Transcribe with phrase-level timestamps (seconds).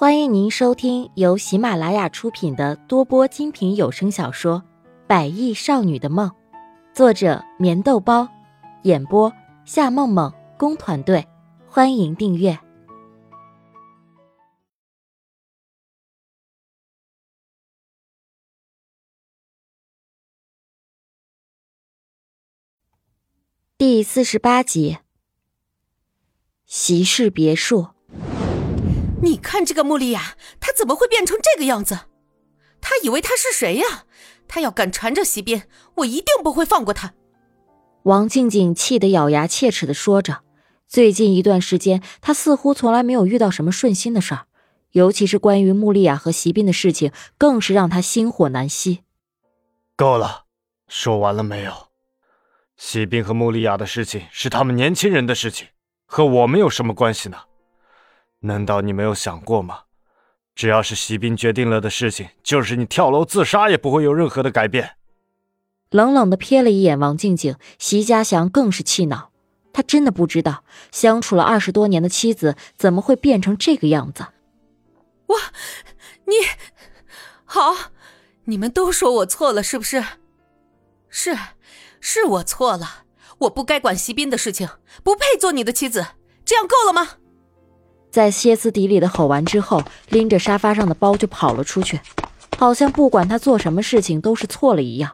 [0.00, 4.62] 欢迎您收听由喜马拉雅出品的多播精品有声小说
[5.08, 6.30] 《百亿少女的梦》，
[6.94, 8.28] 作者：棉豆包，
[8.84, 9.32] 演播：
[9.64, 11.26] 夏梦梦工团队。
[11.66, 12.56] 欢迎订阅
[23.76, 24.98] 第四十八集。
[26.66, 27.97] 席氏别墅。
[29.22, 32.00] 你看这个穆丽亚，她怎么会变成这个样子？
[32.80, 34.04] 她以为她是谁呀？
[34.46, 35.64] 她要敢缠着席斌，
[35.96, 37.14] 我一定不会放过她。
[38.04, 40.42] 王静静气得咬牙切齿的说着。
[40.86, 44.46] 最近一段时间，她似乎从来没有遇到什么顺心的事儿，
[44.92, 49.00] 尤其是关于穆丽亚和席斌的事情，更是让她心火难熄。
[49.96, 50.44] 够了，
[50.86, 51.88] 说完了没有？
[52.76, 55.66] 席斌和穆丽亚的事情是他们年轻人的事情，
[56.06, 57.36] 和我们有什么关系呢？
[58.40, 59.80] 难道你没有想过吗？
[60.54, 64.96] 只要是席斌决定了的事情，就是你跳楼自杀也不会有任何的改变。
[65.90, 69.30] 冷冷的瞥了一眼王静静，席家祥更是气恼。
[69.72, 74.26] 他真的不知道，相处了二十多年的妻子怎么会变成这个样子。
[75.26, 75.36] 我，
[76.24, 76.34] 你，
[77.44, 77.92] 好，
[78.46, 80.04] 你们都说我错了，是不是？
[81.08, 81.38] 是，
[82.00, 83.04] 是我错了，
[83.38, 84.68] 我不该管席斌的事情，
[85.04, 86.04] 不配做你的妻子，
[86.44, 87.17] 这样够了吗？
[88.10, 92.00] 在歇斯底里的吼完之后，拎着沙发上的包就跑了出去，
[92.56, 95.12] 好像不管他做什么事情都是错了一样。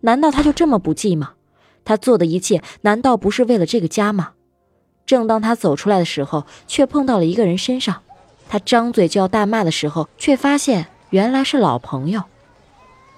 [0.00, 1.32] 难道他就这么不济吗？
[1.84, 4.32] 他做的一切难道不是为了这个家吗？
[5.06, 8.02] 正当他走出来的时候，却碰到了一个人身上。
[8.48, 12.22] 他张嘴就要大骂的时候，却发现原来是老朋友。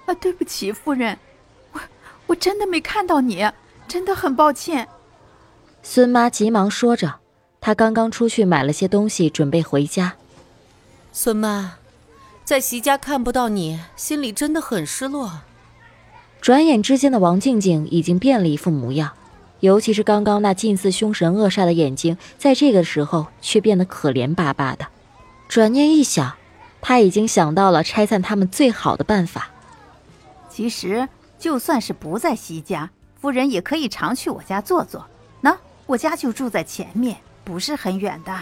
[0.07, 1.19] 啊，对不起，夫人，
[1.73, 1.81] 我
[2.29, 3.45] 我真的没看到你，
[3.89, 4.87] 真的很抱歉。
[5.83, 7.15] 孙妈急忙说着。
[7.67, 10.15] 他刚刚出去买了些东西，准备回家。
[11.13, 11.79] 孙妈，
[12.45, 15.41] 在席家看不到你，心里真的很失落。
[16.41, 19.15] 转眼之间的王静静已经变了一副模样，
[19.59, 24.87] 尤其是刚刚那近似凶神恶煞的眼睛，在这个时候却变得可怜巴巴的。
[25.49, 26.37] 转念一想，
[26.81, 29.51] 他已经想到了拆散他们最好的办法。
[30.49, 32.91] 其实，就算是不在席家，
[33.21, 35.05] 夫人也可以常去我家坐坐。
[35.41, 37.17] 那，我家就住在前面。
[37.47, 38.37] 不是很远的，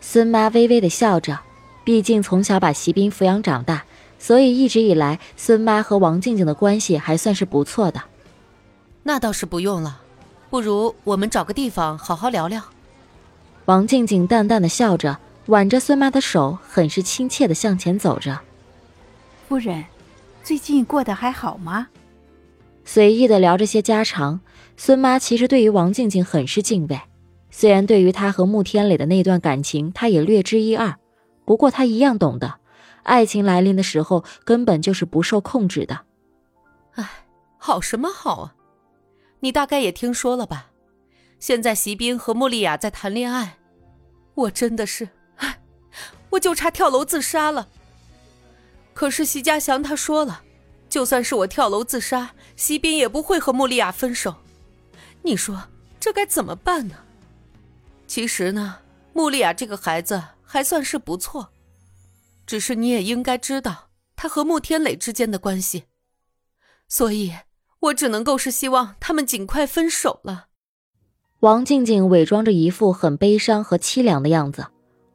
[0.00, 1.38] 孙妈微微的笑着，
[1.84, 3.84] 毕竟从小把席斌抚养长大，
[4.18, 8.02] 所以一直以来孙妈和王静静的关系还算是不错的。
[9.04, 10.00] 那倒是不用了，
[10.50, 12.60] 不如我们找个地方好好聊聊。
[13.66, 18.40] 王静静淡淡的笑着，挽着孙妈的手，很是亲切的向前走着。
[19.48, 19.84] 夫人，
[20.42, 21.86] 最近过得还好吗？
[22.84, 24.40] 随意的聊着些家常，
[24.76, 27.00] 孙妈其实对于王静静很是敬畏。
[27.54, 30.96] 虽然对于他和穆天磊的那段感情，他也略知一二，
[31.44, 32.54] 不过他一样懂得，
[33.02, 36.00] 爱情来临的时候根本就是不受控制的。
[36.94, 37.08] 唉，
[37.58, 38.54] 好什么好啊？
[39.40, 40.70] 你大概也听说了吧？
[41.38, 43.58] 现在席斌和穆丽亚在谈恋爱，
[44.34, 45.60] 我真的是，唉，
[46.30, 47.68] 我就差跳楼自杀了。
[48.94, 50.42] 可是席家祥他说了，
[50.88, 54.34] 就算是我跳楼自杀，席斌也不会和穆丽亚分手。
[55.22, 55.64] 你说
[56.00, 56.94] 这该怎么办呢？
[58.12, 58.80] 其实呢，
[59.14, 61.48] 穆丽亚这个孩子还算是不错，
[62.44, 65.84] 只是你也应该知道他和穆天磊之间的关系，
[66.86, 67.32] 所以
[67.80, 70.48] 我只能够是希望他们尽快分手了。
[71.40, 74.66] 王静静伪装着一副很悲伤和凄凉的样子，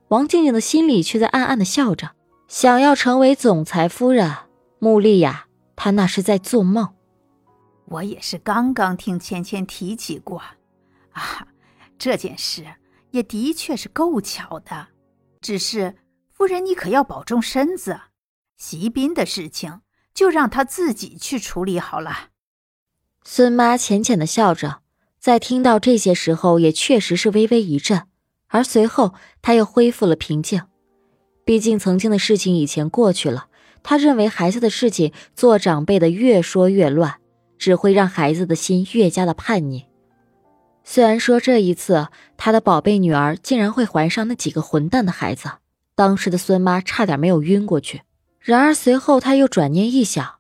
[0.08, 2.16] 王静静的心里却在暗暗的笑着。
[2.48, 4.36] 想要成为总裁夫人，
[4.80, 6.96] 穆丽亚，她那是在做梦。
[7.86, 10.42] 我也是刚刚听芊芊提起过，
[11.12, 11.48] 啊，
[12.00, 12.66] 这件事。
[13.12, 14.88] 也的确是够巧的，
[15.42, 15.96] 只是
[16.32, 18.00] 夫人，你可要保重身子。
[18.58, 19.82] 席斌的事情
[20.14, 22.30] 就让他自己去处理好了。
[23.24, 24.82] 孙妈浅浅的笑着，
[25.20, 28.08] 在听到这些时候，也确实是微微一震，
[28.48, 30.64] 而随后她又恢复了平静。
[31.44, 33.48] 毕竟曾经的事情以前过去了，
[33.84, 37.20] 她认为孩子的事情做长辈的越说越乱，
[37.58, 39.87] 只会让孩子的心越加的叛逆。
[40.90, 42.08] 虽然说这一次
[42.38, 45.52] 他的宝贝女儿竟然会怀上那几个混蛋的孩子，
[45.96, 48.04] 当时的孙妈差点没有晕过去。
[48.40, 50.36] 然而随后他又转念一想，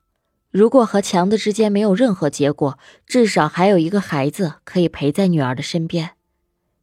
[0.49, 6.11] 如果和强子之间没有任何结果，至少还有一个孩子可以陪在女儿的身边。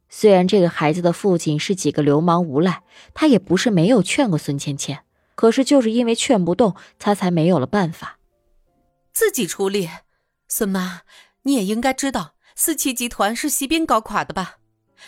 [0.09, 2.83] 虽然这个孩子的父亲是几个流氓无赖，
[3.15, 4.99] 他也不是没有劝过孙芊芊，
[5.33, 8.19] 可是就是因为劝不动，他才没有了办法，
[9.11, 9.89] 自己处理。
[10.47, 11.01] 孙妈，
[11.41, 12.34] 你也应该知道。
[12.57, 14.55] 四七集团是席斌搞垮的吧？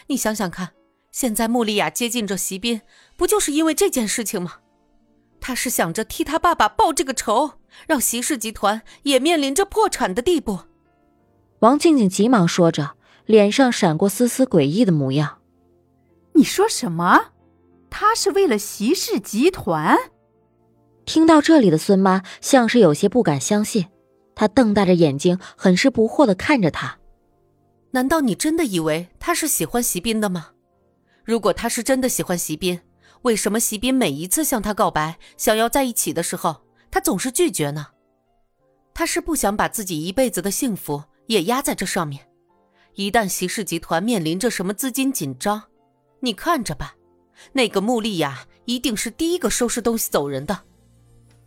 [0.07, 0.73] 你想想看，
[1.13, 2.81] 现在穆丽亚接近着席斌，
[3.15, 4.55] 不就是因为这件事情吗？
[5.39, 7.53] 他是想着替他爸爸报这个仇，
[7.87, 10.59] 让席氏集团也面临着破产的地步。
[11.59, 15.39] 王静静急忙说着，脸上闪过丝丝诡异的模样。
[16.33, 17.27] 你说什么？
[17.89, 19.97] 他是为了席氏集团？
[21.05, 23.85] 听到这里的孙妈像是有些不敢相信，
[24.35, 26.99] 她瞪大着眼睛，很是不惑的看着他。
[27.91, 30.49] 难道你真的以为他是喜欢席斌的吗？
[31.23, 32.79] 如果他是真的喜欢席斌，
[33.23, 37.87] 为什么席斌每一次向他告白，想要在一起的时候，他总是拒绝呢？
[38.93, 42.27] 他是不想把自己一辈子的幸福也压在这上面。
[42.95, 45.63] 一旦席氏集团面临着什么资金紧张，
[46.19, 46.95] 你看着吧，
[47.53, 50.59] 那个穆丽雅一定是第一个收拾东西走人的。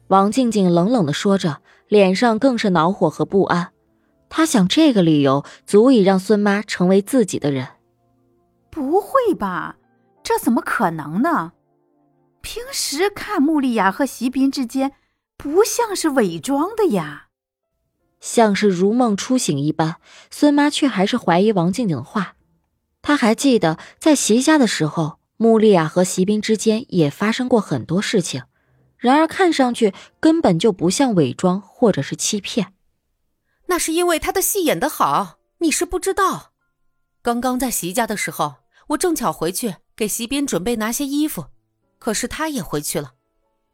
[0.08, 3.72] 王静静冷冷的说着，脸上更是恼火和不安。
[4.30, 7.68] 她想，这个理由足以让孙妈成为自己的人。
[8.70, 9.76] 不会吧？
[10.22, 11.52] 这怎么可能呢？
[12.40, 14.92] 平时看穆丽雅和席斌之间，
[15.36, 17.26] 不像是伪装的呀。
[18.20, 19.96] 像是如梦初醒一般，
[20.30, 22.36] 孙妈却还是怀疑王静静的话。
[23.02, 28.44] 她还记得在席家的时候，穆丽亚和席斌之间也发生过很多事情，
[28.96, 32.74] 然而看上去根本就不像伪装或者是欺骗。
[33.70, 36.52] 那是因为他的戏演得好，你是不知道。
[37.22, 38.56] 刚刚在席家的时候，
[38.88, 41.46] 我正巧回去给席斌准备拿些衣服，
[42.00, 43.12] 可是他也回去了，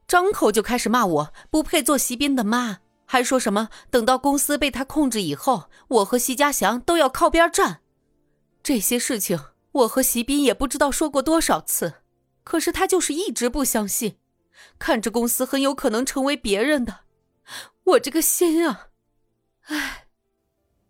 [0.06, 7.80] 张口就开始骂我不配做席斌的妈，还说什么等到公司被他控制以后，我和席家祥都要靠边站。
[8.62, 9.40] 这些事情
[9.72, 12.02] 我和席斌也不知道说过多少次，
[12.44, 14.18] 可是他就是一直不相信，
[14.78, 17.00] 看着公司很有可能成为别人的，
[17.84, 18.88] 我这个心啊！
[19.66, 20.06] 唉，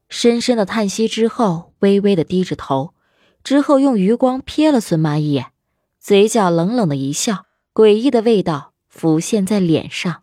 [0.08, 2.94] 深深的叹息之后，微微的低着头，
[3.42, 5.52] 之后用余光瞥了孙妈一眼，
[5.98, 10.22] 嘴角冷冷的一笑，诡异的味道浮现在脸上。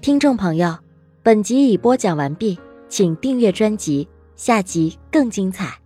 [0.00, 0.78] 听众朋友，
[1.22, 2.58] 本集已播讲完毕，
[2.88, 5.78] 请订阅专辑，下集更精彩。